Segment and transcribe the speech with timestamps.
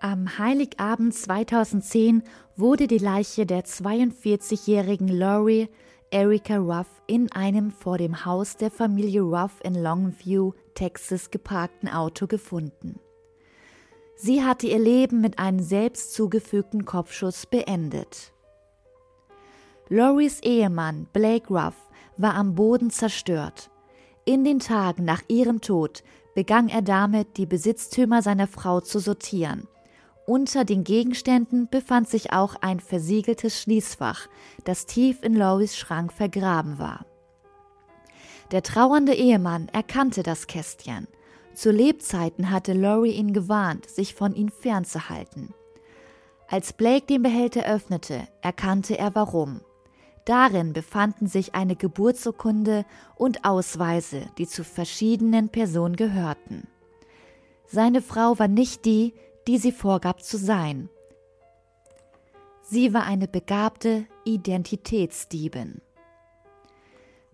[0.00, 2.22] Am Heiligabend 2010
[2.54, 5.68] wurde die Leiche der 42-jährigen Laurie
[6.12, 12.28] Erica Ruff in einem vor dem Haus der Familie Ruff in Longview, Texas geparkten Auto
[12.28, 13.00] gefunden.
[14.14, 18.32] Sie hatte ihr Leben mit einem selbst zugefügten Kopfschuss beendet.
[19.88, 21.74] Loris Ehemann Blake Ruff
[22.16, 23.68] war am Boden zerstört.
[24.24, 26.04] In den Tagen nach ihrem Tod
[26.36, 29.66] begann er damit, die Besitztümer seiner Frau zu sortieren–
[30.28, 34.28] unter den Gegenständen befand sich auch ein versiegeltes Schließfach,
[34.64, 37.06] das tief in Loris Schrank vergraben war.
[38.52, 41.08] Der trauernde Ehemann erkannte das Kästchen.
[41.54, 45.54] Zu Lebzeiten hatte Laurie ihn gewarnt, sich von ihm fernzuhalten.
[46.46, 49.60] Als Blake den Behälter öffnete, erkannte er warum.
[50.24, 52.84] Darin befanden sich eine Geburtsurkunde
[53.16, 56.68] und Ausweise, die zu verschiedenen Personen gehörten.
[57.66, 59.14] Seine Frau war nicht die,
[59.48, 60.90] die sie vorgab zu sein.
[62.62, 65.80] Sie war eine begabte Identitätsdiebin.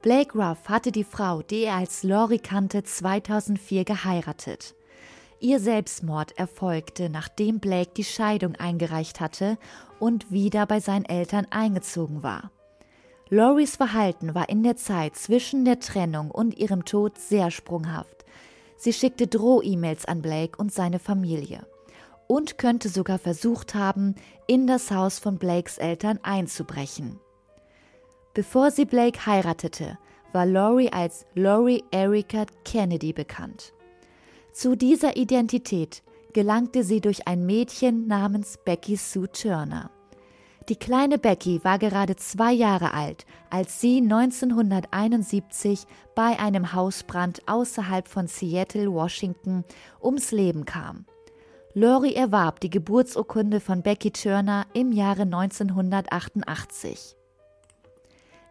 [0.01, 4.77] Blake Ruff hatte die Frau, die er als Lori kannte, 2004 geheiratet.
[5.41, 9.59] Ihr Selbstmord erfolgte, nachdem Blake die Scheidung eingereicht hatte
[9.99, 12.53] und wieder bei seinen Eltern eingezogen war.
[13.29, 18.25] Loris Verhalten war in der Zeit zwischen der Trennung und ihrem Tod sehr sprunghaft.
[18.77, 21.67] Sie schickte Droh-E-Mails an Blake und seine Familie
[22.27, 24.15] und könnte sogar versucht haben,
[24.47, 27.21] in das Haus von Blakes Eltern einzubrechen.
[28.35, 29.99] Bevor sie Blake heiratete,
[30.33, 33.73] war Laurie als Laurie Erica Kennedy bekannt.
[34.53, 39.91] Zu dieser Identität gelangte sie durch ein Mädchen namens Becky Sue Turner.
[40.69, 48.09] Die kleine Becky war gerade zwei Jahre alt, als sie 1971 bei einem Hausbrand außerhalb
[48.09, 49.65] von Seattle, Washington,
[50.03, 51.05] ums Leben kam.
[51.77, 57.17] Lori erwarb die Geburtsurkunde von Becky Turner im Jahre 1988.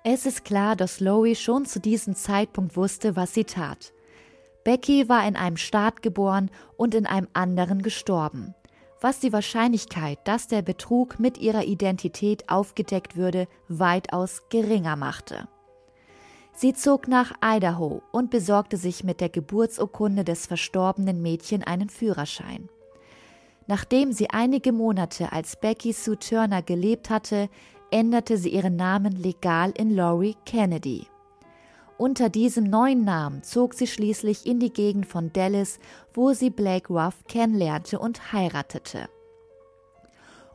[0.04, 3.94] Es ist klar, dass Lori schon zu diesem Zeitpunkt wusste, was sie tat.
[4.66, 8.56] Becky war in einem Staat geboren und in einem anderen gestorben,
[9.00, 15.48] was die Wahrscheinlichkeit, dass der Betrug mit ihrer Identität aufgedeckt würde, weitaus geringer machte.
[16.54, 22.68] Sie zog nach Idaho und besorgte sich mit der Geburtsurkunde des verstorbenen Mädchen einen Führerschein.
[23.68, 27.50] Nachdem sie einige Monate als Becky Sue Turner gelebt hatte,
[27.92, 31.08] änderte sie ihren Namen legal in Laurie Kennedy.
[31.98, 35.80] Unter diesem neuen Namen zog sie schließlich in die Gegend von Dallas,
[36.14, 39.08] wo sie Blake Ruff kennenlernte und heiratete.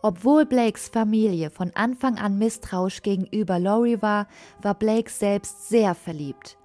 [0.03, 4.29] Obwohl Blakes Familie von Anfang an misstrauisch gegenüber Laurie war,
[4.63, 6.57] war Blake selbst sehr verliebt.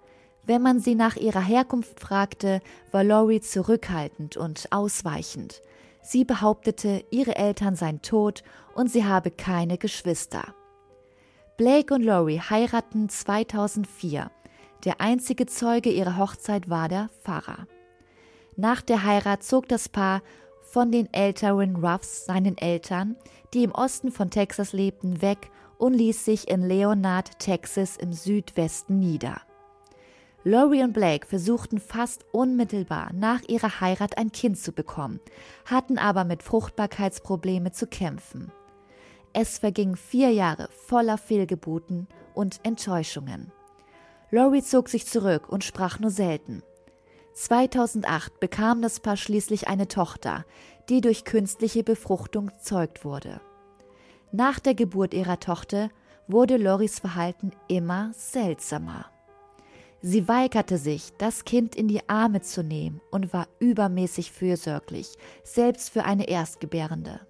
[0.45, 2.59] Wenn man sie nach ihrer Herkunft fragte,
[2.91, 5.61] war Laurie zurückhaltend und ausweichend.
[6.03, 8.43] Sie behauptete, ihre Eltern seien tot
[8.75, 10.53] und sie habe keine Geschwister.
[11.57, 14.29] Blake und Laurie heiraten 2004.
[14.83, 17.67] Der einzige Zeuge ihrer Hochzeit war der Pfarrer.
[18.57, 20.21] Nach der Heirat zog das Paar
[20.61, 23.15] von den älteren Ruffs, seinen Eltern,
[23.53, 28.99] die im Osten von Texas lebten, weg und ließ sich in Leonard, Texas im Südwesten
[28.99, 29.41] nieder.
[30.45, 35.21] Laurie und Blake versuchten fast unmittelbar nach ihrer Heirat ein Kind zu bekommen,
[35.65, 38.51] hatten aber mit Fruchtbarkeitsprobleme zu kämpfen.
[39.31, 43.53] Es vergingen vier Jahre voller Fehlgeburten und Enttäuschungen.
[44.31, 46.61] Laurie zog sich zurück und sprach nur selten.
[47.33, 50.45] 2008 bekam das Paar schließlich eine Tochter,
[50.89, 53.39] die durch künstliche Befruchtung zeugt wurde.
[54.31, 55.89] Nach der Geburt ihrer Tochter
[56.27, 59.12] wurde Loris Verhalten immer seltsamer.
[60.05, 65.07] Sie weigerte sich, das Kind in die Arme zu nehmen und war übermäßig fürsorglich,
[65.45, 67.21] selbst für eine Erstgebärende.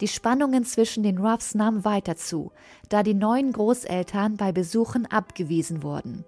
[0.00, 2.50] Die Spannungen zwischen den Ruffs nahmen weiter zu,
[2.88, 6.24] da die neuen Großeltern bei Besuchen abgewiesen wurden.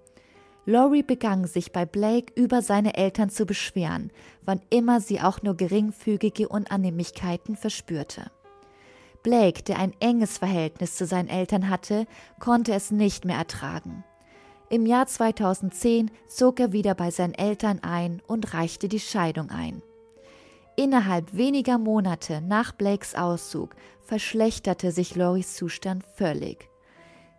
[0.65, 4.11] Laurie begann sich bei Blake über seine Eltern zu beschweren,
[4.45, 8.31] wann immer sie auch nur geringfügige Unannehmlichkeiten verspürte.
[9.21, 12.07] Blake, der ein enges Verhältnis zu seinen Eltern hatte,
[12.39, 14.05] konnte es nicht mehr ertragen.
[14.71, 19.81] Im Jahr 2010 zog er wieder bei seinen Eltern ein und reichte die Scheidung ein.
[20.75, 26.69] Innerhalb weniger Monate nach Blakes Auszug verschlechterte sich Loris Zustand völlig.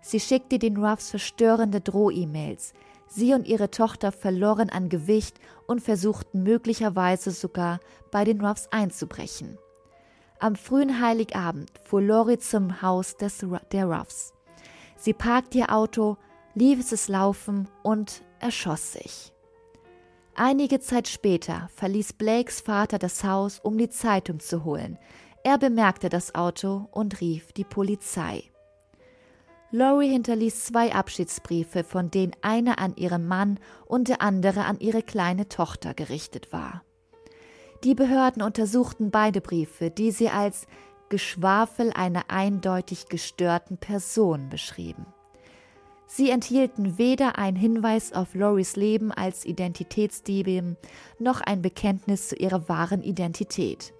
[0.03, 2.73] Sie schickte den Ruffs verstörende Droh-E-Mails.
[3.06, 7.79] Sie und ihre Tochter verloren an Gewicht und versuchten möglicherweise sogar
[8.11, 9.56] bei den Ruffs einzubrechen.
[10.41, 14.33] Am frühen Heiligabend fuhr Lori zum Haus des, der Ruffs.
[14.97, 16.17] Sie parkte ihr Auto,
[16.61, 19.33] ließ es laufen und erschoss sich.
[20.35, 24.99] Einige Zeit später verließ Blakes Vater das Haus, um die Zeitung zu holen.
[25.43, 28.45] Er bemerkte das Auto und rief die Polizei.
[29.71, 35.03] Laurie hinterließ zwei Abschiedsbriefe, von denen einer an ihren Mann und der andere an ihre
[35.03, 36.83] kleine Tochter gerichtet war.
[37.85, 40.67] Die Behörden untersuchten beide Briefe, die sie als
[41.09, 45.07] Geschwafel einer eindeutig gestörten Person beschrieben.
[46.12, 50.77] Sie enthielten weder einen Hinweis auf Loris Leben als Identitätsdiebin
[51.21, 53.95] noch ein Bekenntnis zu ihrer wahren Identität.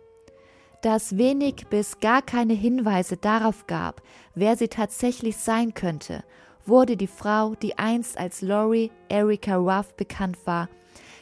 [0.83, 4.03] Da es wenig bis gar keine Hinweise darauf gab,
[4.35, 6.25] wer sie tatsächlich sein könnte,
[6.67, 10.69] wurde die Frau, die einst als Lori Erika Ruff bekannt war,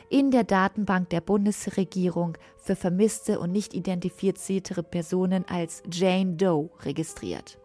[0.08, 7.58] in der Datenbank der Bundesregierung für vermisste und nicht identifizierte Personen als Jane Doe registriert.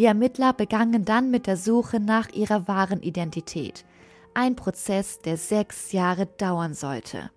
[0.00, 3.84] Die Ermittler begannen dann mit der Suche nach ihrer wahren Identität,
[4.32, 7.30] ein Prozess, der sechs Jahre dauern sollte.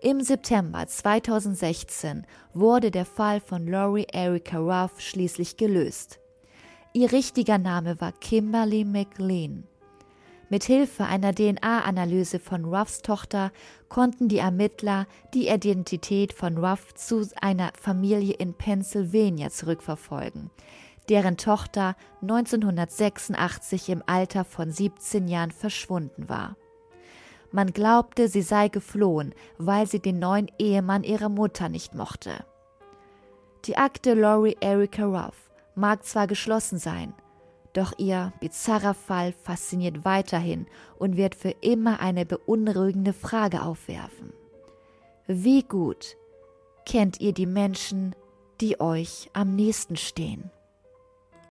[0.00, 2.24] Im September 2016
[2.54, 6.20] wurde der Fall von Lori Erica Ruff schließlich gelöst.
[6.92, 9.64] Ihr richtiger Name war Kimberly McLean.
[10.48, 13.50] Mit Hilfe einer DNA-Analyse von Ruffs Tochter
[13.88, 20.52] konnten die Ermittler die Identität von Ruff zu einer Familie in Pennsylvania zurückverfolgen,
[21.08, 26.56] deren Tochter 1986 im Alter von 17 Jahren verschwunden war.
[27.52, 32.44] Man glaubte, sie sei geflohen, weil sie den neuen Ehemann ihrer Mutter nicht mochte.
[33.64, 37.14] Die Akte Laurie Erica Ruff mag zwar geschlossen sein,
[37.72, 40.66] doch ihr bizarrer Fall fasziniert weiterhin
[40.98, 44.32] und wird für immer eine beunruhigende Frage aufwerfen.
[45.26, 46.16] Wie gut
[46.86, 48.14] kennt ihr die Menschen,
[48.60, 50.50] die euch am nächsten stehen?